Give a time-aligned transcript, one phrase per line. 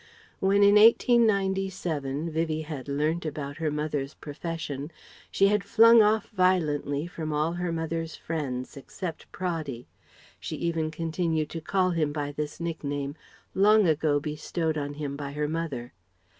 [0.39, 4.89] When in 1897, Vivie had learnt about her mother's "profession,"
[5.29, 9.85] she had flung off violently from all her mother's "friends," except "Praddy."
[10.39, 13.13] She even continued to call him by this nickname,
[13.53, 15.93] long ago bestowed on him by her mother.